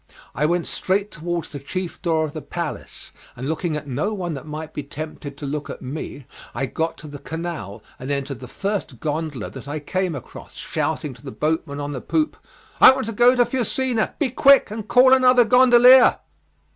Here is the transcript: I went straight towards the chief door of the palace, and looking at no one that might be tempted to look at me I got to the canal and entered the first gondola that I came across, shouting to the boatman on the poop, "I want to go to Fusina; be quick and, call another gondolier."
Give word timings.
I 0.33 0.47
went 0.47 0.65
straight 0.65 1.11
towards 1.11 1.51
the 1.51 1.59
chief 1.59 2.01
door 2.01 2.25
of 2.25 2.33
the 2.33 2.41
palace, 2.41 3.11
and 3.35 3.47
looking 3.47 3.77
at 3.77 3.85
no 3.85 4.15
one 4.15 4.33
that 4.33 4.47
might 4.47 4.73
be 4.73 4.81
tempted 4.81 5.37
to 5.37 5.45
look 5.45 5.69
at 5.69 5.79
me 5.83 6.25
I 6.55 6.65
got 6.65 6.97
to 6.97 7.07
the 7.07 7.19
canal 7.19 7.83
and 7.99 8.09
entered 8.09 8.39
the 8.39 8.47
first 8.47 8.99
gondola 8.99 9.51
that 9.51 9.67
I 9.67 9.79
came 9.79 10.15
across, 10.15 10.55
shouting 10.55 11.13
to 11.13 11.21
the 11.23 11.29
boatman 11.29 11.79
on 11.79 11.91
the 11.91 12.01
poop, 12.01 12.35
"I 12.79 12.89
want 12.93 13.05
to 13.05 13.11
go 13.11 13.35
to 13.35 13.45
Fusina; 13.45 14.15
be 14.17 14.31
quick 14.31 14.71
and, 14.71 14.87
call 14.87 15.13
another 15.13 15.45
gondolier." 15.45 16.17